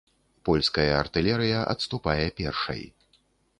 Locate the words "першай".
2.43-2.81